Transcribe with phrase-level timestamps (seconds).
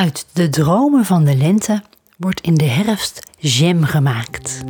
[0.00, 1.82] Uit de dromen van de lente
[2.16, 4.64] wordt in de herfst jam gemaakt.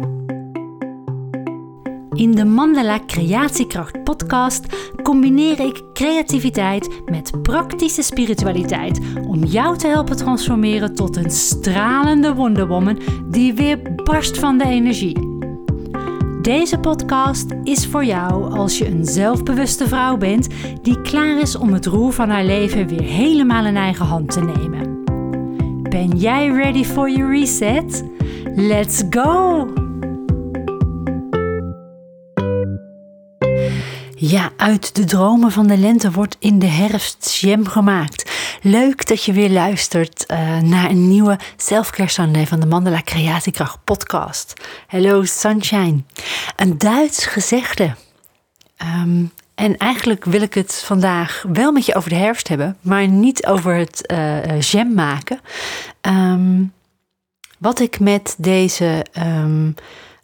[2.13, 4.65] In de Mandala Creatiekracht podcast
[5.03, 13.01] combineer ik creativiteit met praktische spiritualiteit om jou te helpen transformeren tot een stralende wonderwoman
[13.31, 15.19] die weer barst van de energie.
[16.43, 20.49] Deze podcast is voor jou als je een zelfbewuste vrouw bent
[20.83, 24.41] die klaar is om het roer van haar leven weer helemaal in eigen hand te
[24.41, 24.90] nemen.
[25.91, 28.05] Ben jij ready for your reset?
[28.55, 29.67] Let's go!
[34.15, 38.31] Ja, uit de dromen van de lente wordt in de herfst jam gemaakt.
[38.63, 43.79] Leuk dat je weer luistert uh, naar een nieuwe Selfcare Sunday van de Mandala Creatiekracht
[43.85, 44.55] podcast.
[44.87, 46.03] Hello Sunshine.
[46.57, 47.95] Een Duits gezegde.
[49.03, 53.09] Um, en eigenlijk wil ik het vandaag wel met je over de herfst hebben, maar
[53.09, 55.41] niet over het uh, jam maken.
[56.01, 56.73] Um,
[57.59, 59.75] wat ik met deze um,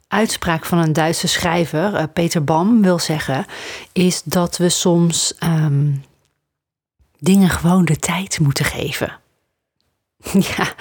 [0.09, 3.47] uitspraak van een Duitse schrijver, uh, Peter Bam, wil zeggen,
[3.93, 6.05] is dat we soms um,
[7.19, 9.19] dingen gewoon de tijd moeten geven.
[10.57, 10.75] ja,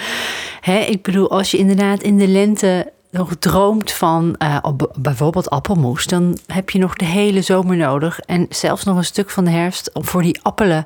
[0.61, 4.57] hè, ik bedoel, als je inderdaad in de lente nog droomt van uh,
[4.95, 8.19] bijvoorbeeld appelmoes, dan heb je nog de hele zomer nodig.
[8.19, 10.85] En zelfs nog een stuk van de herfst voor die appelen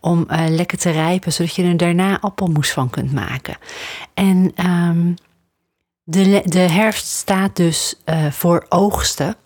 [0.00, 3.56] om uh, lekker te rijpen, zodat je er daarna appelmoes van kunt maken.
[4.14, 5.14] En um,
[6.02, 9.36] de, de herfst staat dus uh, voor oogsten,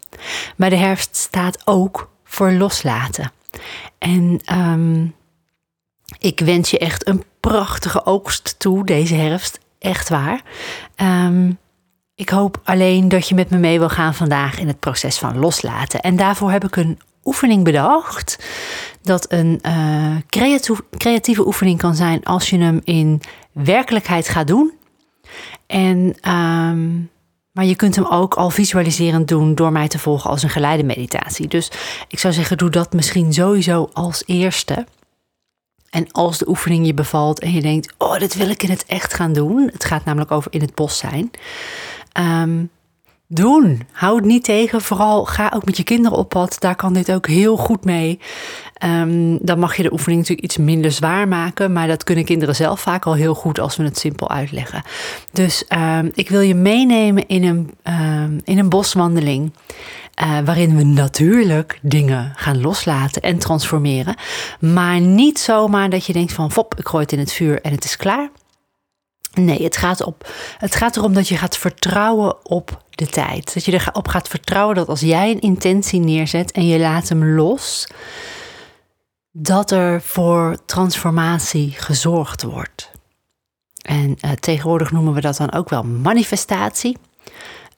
[0.56, 3.32] maar de herfst staat ook voor loslaten.
[3.98, 5.14] En um,
[6.18, 9.60] ik wens je echt een prachtige oogst toe deze herfst.
[9.78, 10.42] Echt waar.
[10.96, 11.58] Um,
[12.22, 15.38] ik hoop alleen dat je met me mee wil gaan vandaag in het proces van
[15.38, 16.00] loslaten.
[16.00, 18.44] En daarvoor heb ik een oefening bedacht.
[19.02, 20.16] Dat een uh,
[20.98, 23.20] creatieve, oefening kan zijn als je hem in
[23.52, 24.72] werkelijkheid gaat doen.
[25.66, 25.98] En,
[26.30, 27.10] um,
[27.52, 30.84] maar je kunt hem ook al visualiserend doen door mij te volgen als een geleide
[30.84, 31.48] meditatie.
[31.48, 31.70] Dus
[32.08, 34.86] ik zou zeggen, doe dat misschien sowieso als eerste.
[35.90, 38.84] En als de oefening je bevalt en je denkt, oh, dit wil ik in het
[38.86, 39.70] echt gaan doen.
[39.72, 41.30] Het gaat namelijk over in het bos zijn.
[42.20, 42.70] Um,
[43.34, 43.86] doen.
[43.92, 44.80] Hou het niet tegen.
[44.80, 46.56] Vooral ga ook met je kinderen op pad.
[46.58, 48.18] Daar kan dit ook heel goed mee.
[48.84, 51.72] Um, dan mag je de oefening natuurlijk iets minder zwaar maken.
[51.72, 54.82] Maar dat kunnen kinderen zelf vaak al heel goed als we het simpel uitleggen.
[55.32, 57.70] Dus um, ik wil je meenemen in een,
[58.44, 59.52] in een boswandeling.
[60.22, 64.14] Uh, waarin we natuurlijk dingen gaan loslaten en transformeren.
[64.60, 67.72] Maar niet zomaar dat je denkt van, fop, ik gooi het in het vuur en
[67.72, 68.30] het is klaar.
[69.32, 70.28] Nee, het gaat, op,
[70.58, 73.54] het gaat erom dat je gaat vertrouwen op de tijd.
[73.54, 77.34] Dat je erop gaat vertrouwen dat als jij een intentie neerzet en je laat hem
[77.34, 77.88] los,
[79.30, 82.90] dat er voor transformatie gezorgd wordt.
[83.82, 86.96] En uh, tegenwoordig noemen we dat dan ook wel manifestatie.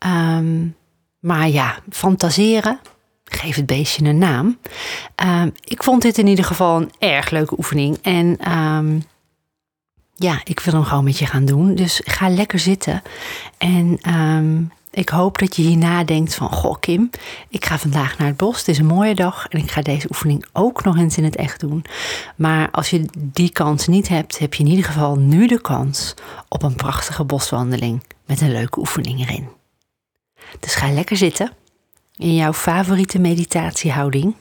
[0.07, 0.77] Um,
[1.19, 2.81] maar ja, fantaseren,
[3.25, 4.59] geef het beestje een naam.
[5.25, 7.99] Um, ik vond dit in ieder geval een erg leuke oefening.
[8.03, 9.05] En um,
[10.15, 11.75] ja, ik wil hem gewoon met je gaan doen.
[11.75, 13.03] Dus ga lekker zitten.
[13.59, 16.53] En um, ik hoop dat je hierna denkt van...
[16.53, 17.11] Goh Kim,
[17.49, 18.59] ik ga vandaag naar het bos.
[18.59, 19.47] Het is een mooie dag.
[19.49, 21.85] En ik ga deze oefening ook nog eens in het echt doen.
[22.37, 24.39] Maar als je die kans niet hebt...
[24.39, 26.15] heb je in ieder geval nu de kans
[26.49, 28.03] op een prachtige boswandeling...
[28.27, 29.49] met een leuke oefening erin.
[30.61, 31.53] Dus ga lekker zitten.
[32.17, 34.35] In jouw favoriete meditatiehouding.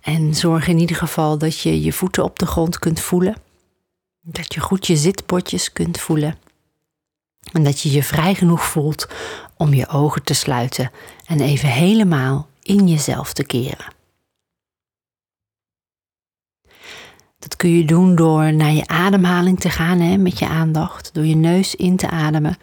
[0.00, 3.36] En zorg in ieder geval dat je je voeten op de grond kunt voelen...
[4.20, 6.38] Dat je goed je zitbordjes kunt voelen.
[7.52, 9.08] En dat je je vrij genoeg voelt
[9.56, 10.90] om je ogen te sluiten
[11.26, 13.96] en even helemaal in jezelf te keren.
[17.38, 21.24] Dat kun je doen door naar je ademhaling te gaan hè, met je aandacht, door
[21.24, 22.58] je neus in te ademen.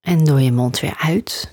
[0.00, 1.52] En door je mond weer uit.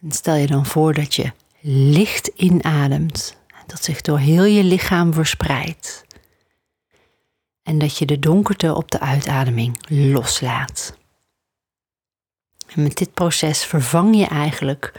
[0.00, 3.37] En stel je dan voor dat je licht inademt
[3.68, 6.04] dat zich door heel je lichaam verspreidt.
[7.62, 10.96] En dat je de donkerte op de uitademing loslaat.
[12.66, 14.92] En met dit proces vervang je eigenlijk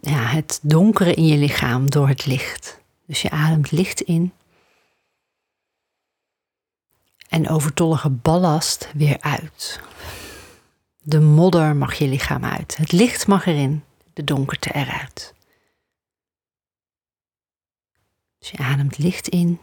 [0.00, 2.80] ja, het donkere in je lichaam door het licht.
[3.06, 4.32] Dus je ademt licht in.
[7.28, 9.80] En overtollige ballast weer uit.
[11.02, 12.76] De modder mag je lichaam uit.
[12.76, 15.34] Het licht mag erin, de donkerte eruit.
[18.46, 19.60] Dus je ademt licht in.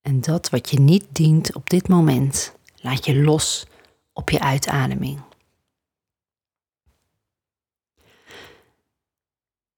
[0.00, 3.66] En dat wat je niet dient op dit moment, laat je los
[4.12, 5.22] op je uitademing.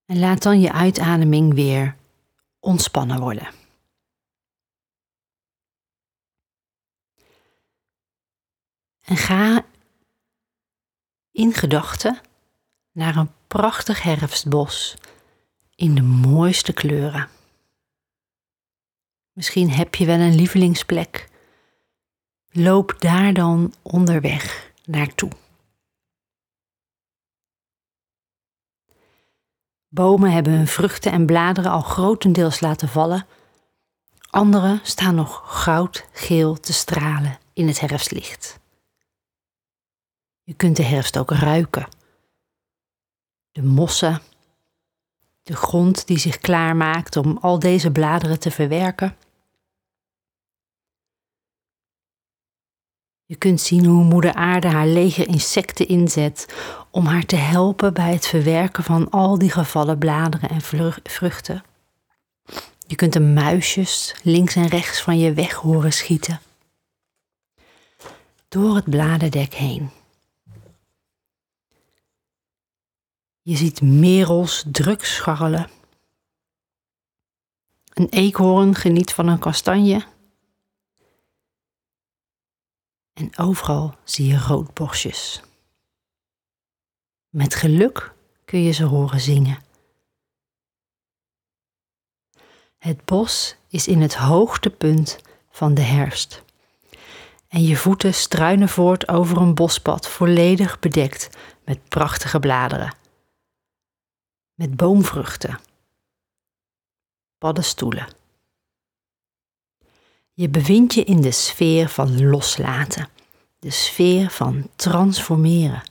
[0.04, 1.96] En laat dan je uitademing weer
[2.60, 3.54] ontspannen worden.
[9.00, 9.66] En ga
[11.30, 12.20] in gedachten
[12.92, 14.96] naar een prachtig herfstbos
[15.76, 17.28] in de mooiste kleuren.
[19.32, 21.28] Misschien heb je wel een lievelingsplek.
[22.50, 25.30] Loop daar dan onderweg naartoe.
[29.88, 33.26] Bomen hebben hun vruchten en bladeren al grotendeels laten vallen.
[34.30, 38.58] Andere staan nog goudgeel te stralen in het herfstlicht.
[40.42, 41.88] Je kunt de herfst ook ruiken.
[43.52, 44.22] De mossen,
[45.46, 49.16] de grond die zich klaarmaakt om al deze bladeren te verwerken.
[53.24, 56.54] Je kunt zien hoe moeder aarde haar lege insecten inzet
[56.90, 60.60] om haar te helpen bij het verwerken van al die gevallen bladeren en
[61.02, 61.64] vruchten.
[62.86, 66.40] Je kunt de muisjes links en rechts van je weg horen schieten.
[68.48, 69.90] Door het bladerdek heen.
[73.46, 75.70] Je ziet merels druk scharrelen.
[77.92, 80.04] Een eekhoorn geniet van een kastanje.
[83.12, 85.42] En overal zie je roodborstjes.
[87.28, 88.14] Met geluk
[88.44, 89.58] kun je ze horen zingen.
[92.78, 95.18] Het bos is in het hoogtepunt
[95.50, 96.42] van de herfst.
[97.48, 103.04] En je voeten struinen voort over een bospad volledig bedekt met prachtige bladeren
[104.56, 105.60] met boomvruchten,
[107.38, 108.08] paddenstoelen.
[110.32, 113.08] Je bevindt je in de sfeer van loslaten,
[113.58, 115.82] de sfeer van transformeren,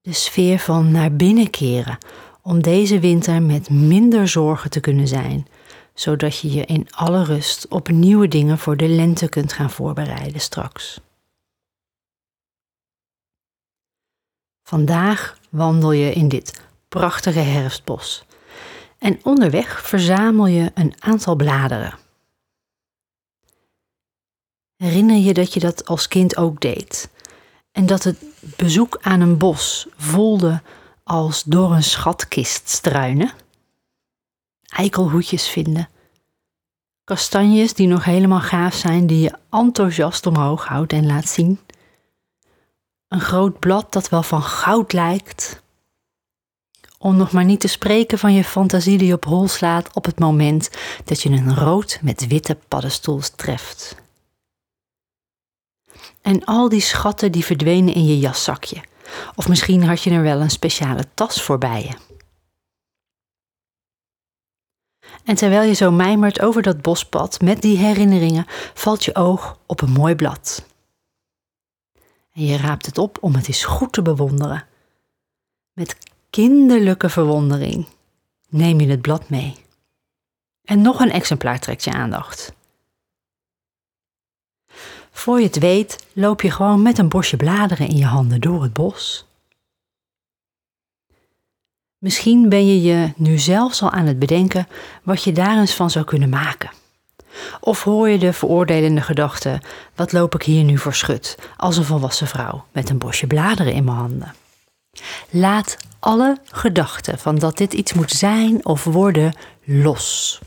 [0.00, 1.98] de sfeer van naar binnen keren
[2.42, 5.46] om deze winter met minder zorgen te kunnen zijn,
[5.94, 10.40] zodat je je in alle rust op nieuwe dingen voor de lente kunt gaan voorbereiden
[10.40, 11.00] straks.
[14.62, 18.24] Vandaag wandel je in dit prachtige herfstbos.
[18.98, 21.98] En onderweg verzamel je een aantal bladeren.
[24.76, 27.10] Herinner je dat je dat als kind ook deed?
[27.70, 28.18] En dat het
[28.56, 30.62] bezoek aan een bos voelde
[31.04, 33.32] als door een schatkist struinen?
[34.62, 35.88] Eikelhoedjes vinden.
[37.04, 41.60] Kastanjes die nog helemaal gaaf zijn, die je enthousiast omhoog houdt en laat zien.
[43.08, 45.61] Een groot blad dat wel van goud lijkt.
[47.02, 50.18] Om nog maar niet te spreken van je fantasie die op hol slaat op het
[50.18, 50.70] moment
[51.04, 53.96] dat je een rood met witte paddenstoel treft.
[56.20, 58.84] En al die schatten die verdwenen in je jaszakje.
[59.34, 61.94] Of misschien had je er wel een speciale tas voor bij je.
[65.24, 69.80] En terwijl je zo mijmert over dat bospad met die herinneringen, valt je oog op
[69.80, 70.64] een mooi blad.
[72.32, 74.66] En je raapt het op om het eens goed te bewonderen.
[75.72, 75.96] Met
[76.32, 77.86] kinderlijke verwondering
[78.48, 79.54] neem je het blad mee.
[80.64, 82.52] En nog een exemplaar trekt je aandacht.
[85.10, 88.62] Voor je het weet, loop je gewoon met een bosje bladeren in je handen door
[88.62, 89.26] het bos.
[91.98, 94.68] Misschien ben je je nu zelfs al aan het bedenken
[95.02, 96.70] wat je daar eens van zou kunnen maken.
[97.60, 99.60] Of hoor je de veroordelende gedachte:
[99.94, 103.72] wat loop ik hier nu voor schut als een volwassen vrouw met een bosje bladeren
[103.72, 104.34] in mijn handen?
[105.30, 109.34] Laat alle gedachten van dat dit iets moet zijn of worden
[109.64, 110.40] los.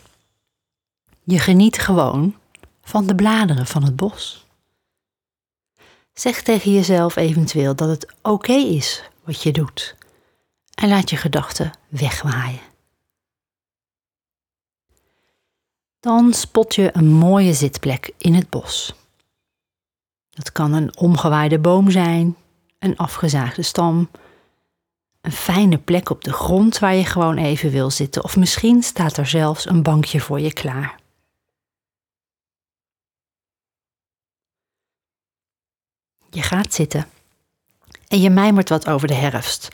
[1.24, 2.36] Je geniet gewoon
[2.82, 4.46] van de bladeren van het bos.
[6.14, 9.96] Zeg tegen jezelf eventueel dat het oké is wat je doet
[10.74, 12.74] en laat je gedachten wegwaaien.
[16.00, 18.94] Dan spot je een mooie zitplek in het bos.
[20.30, 22.36] Dat kan een omgewaaide boom zijn,
[22.80, 24.10] een afgezaagde stam
[25.26, 29.18] een fijne plek op de grond waar je gewoon even wil zitten, of misschien staat
[29.18, 31.00] er zelfs een bankje voor je klaar.
[36.30, 37.08] Je gaat zitten
[38.08, 39.68] en je mijmert wat over de herfst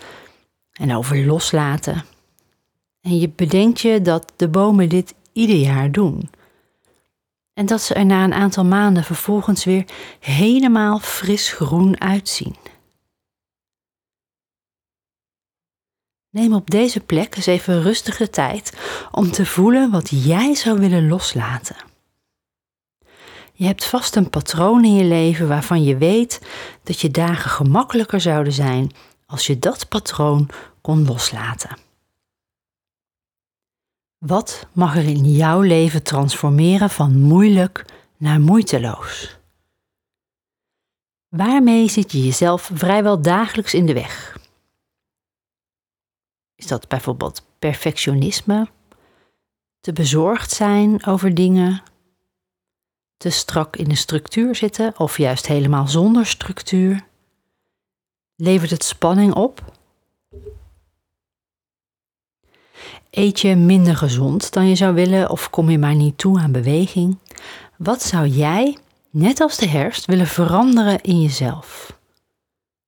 [0.71, 2.05] en over loslaten.
[3.01, 6.29] En je bedenkt je dat de bomen dit ieder jaar doen.
[7.53, 9.85] En dat ze er na een aantal maanden vervolgens weer
[10.19, 12.55] helemaal fris groen uitzien.
[16.31, 18.77] Neem op deze plek eens even rustig de tijd
[19.11, 21.75] om te voelen wat jij zou willen loslaten.
[23.53, 26.41] Je hebt vast een patroon in je leven waarvan je weet
[26.83, 28.91] dat je dagen gemakkelijker zouden zijn
[29.25, 30.49] als je dat patroon
[30.81, 31.77] kon loslaten.
[34.17, 37.85] Wat mag er in jouw leven transformeren van moeilijk
[38.17, 39.37] naar moeiteloos?
[41.27, 44.39] Waarmee zit je jezelf vrijwel dagelijks in de weg?
[46.61, 48.67] Is dat bijvoorbeeld perfectionisme,
[49.79, 51.83] te bezorgd zijn over dingen,
[53.17, 57.05] te strak in de structuur zitten of juist helemaal zonder structuur?
[58.35, 59.77] Levert het spanning op?
[63.09, 66.51] Eet je minder gezond dan je zou willen of kom je maar niet toe aan
[66.51, 67.17] beweging?
[67.77, 68.77] Wat zou jij,
[69.09, 71.97] net als de herfst, willen veranderen in jezelf?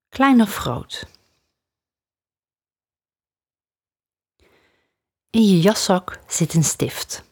[0.09, 1.05] Klein of groot?
[5.33, 7.23] In je jaszak zit een stift.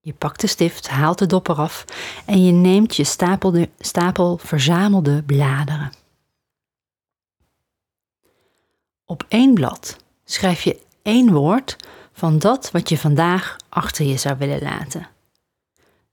[0.00, 1.84] Je pakt de stift, haalt de dop eraf
[2.26, 5.92] en je neemt je stapel, stapel verzamelde bladeren.
[9.04, 11.76] Op één blad schrijf je één woord
[12.12, 15.08] van dat wat je vandaag achter je zou willen laten.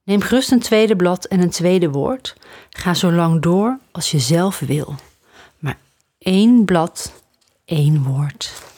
[0.04, 2.36] Neem gerust een tweede blad en een tweede woord.
[2.70, 4.96] Ga zo lang door als je zelf wil.
[5.60, 5.78] Maar
[6.18, 7.14] één blad,
[7.66, 8.76] één woord.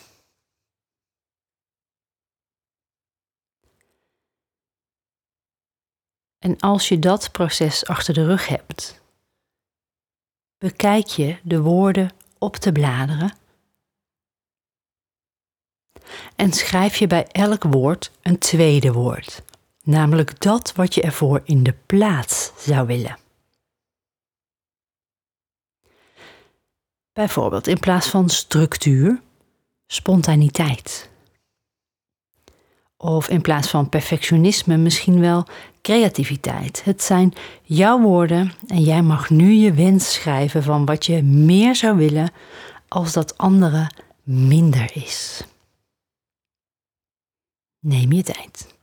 [6.40, 9.02] En als je dat proces achter de rug hebt,
[10.58, 13.38] bekijk je de woorden op de bladeren
[16.36, 19.44] en schrijf je bij elk woord een tweede woord,
[19.84, 23.18] namelijk dat wat je ervoor in de plaats zou willen.
[27.14, 29.22] Bijvoorbeeld in plaats van structuur,
[29.88, 31.10] spontaniteit.
[33.02, 35.46] Of in plaats van perfectionisme misschien wel
[35.82, 36.84] creativiteit.
[36.84, 41.76] Het zijn jouw woorden en jij mag nu je wens schrijven van wat je meer
[41.76, 42.32] zou willen
[42.88, 43.92] als dat andere
[44.24, 45.44] minder is.
[47.80, 48.76] Neem je tijd.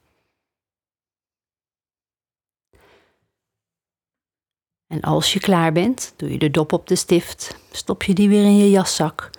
[4.87, 8.29] En als je klaar bent, doe je de dop op de stift, stop je die
[8.29, 9.31] weer in je jaszak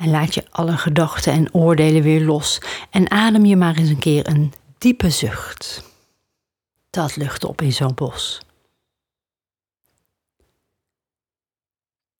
[0.00, 3.98] en laat je alle gedachten en oordelen weer los en adem je maar eens een
[3.98, 5.84] keer een diepe zucht.
[6.90, 8.40] Dat lucht op in zo'n bos.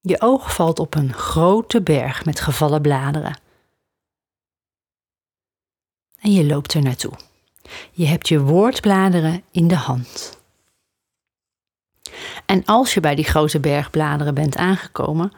[0.01, 3.39] Je oog valt op een grote berg met gevallen bladeren
[6.21, 7.13] en je loopt er naartoe.
[7.91, 10.39] Je hebt je woordbladeren in de hand.
[12.47, 15.33] En als je bij die grote bergbladeren bent aangekomen,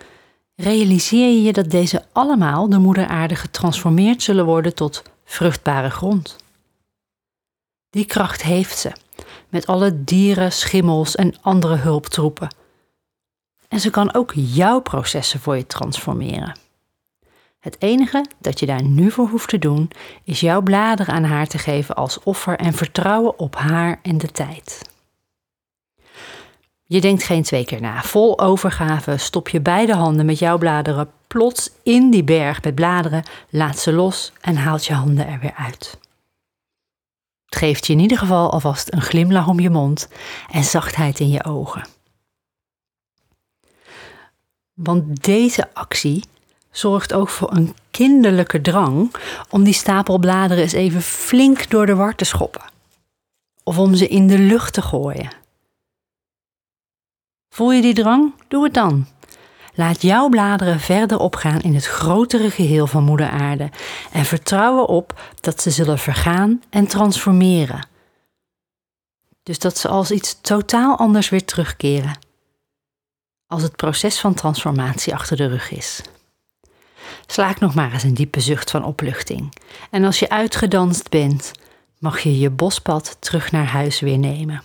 [0.54, 6.36] realiseer je dat deze allemaal de moeder aarde getransformeerd zullen worden tot vruchtbare grond.
[7.90, 8.92] Die kracht heeft ze,
[9.48, 12.54] met alle dieren, schimmels en andere hulptroepen.
[13.68, 16.58] En ze kan ook jouw processen voor je transformeren.
[17.58, 19.90] Het enige dat je daar nu voor hoeft te doen,
[20.24, 24.30] is jouw bladeren aan haar te geven als offer en vertrouwen op haar en de
[24.30, 24.91] tijd.
[26.84, 28.02] Je denkt geen twee keer na.
[28.02, 33.22] Vol overgave stop je beide handen met jouw bladeren plots in die berg met bladeren,
[33.48, 35.98] laat ze los en haalt je handen er weer uit.
[37.44, 40.08] Het geeft je in ieder geval alvast een glimlach om je mond
[40.50, 41.86] en zachtheid in je ogen.
[44.74, 46.24] Want deze actie
[46.70, 49.14] zorgt ook voor een kinderlijke drang
[49.50, 52.62] om die stapel bladeren eens even flink door de war te schoppen.
[53.64, 55.41] Of om ze in de lucht te gooien.
[57.52, 58.34] Voel je die drang?
[58.48, 59.06] Doe het dan.
[59.74, 63.70] Laat jouw bladeren verder opgaan in het grotere geheel van Moeder Aarde
[64.12, 67.86] en vertrouw erop dat ze zullen vergaan en transformeren.
[69.42, 72.18] Dus dat ze als iets totaal anders weer terugkeren.
[73.46, 76.02] Als het proces van transformatie achter de rug is.
[77.26, 79.54] Slaak nog maar eens een diepe zucht van opluchting.
[79.90, 81.52] En als je uitgedanst bent,
[81.98, 84.62] mag je je bospad terug naar huis weer nemen.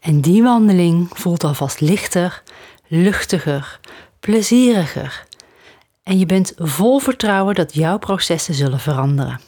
[0.00, 2.42] En die wandeling voelt alvast lichter,
[2.86, 3.80] luchtiger,
[4.20, 5.26] plezieriger.
[6.02, 9.40] En je bent vol vertrouwen dat jouw processen zullen veranderen.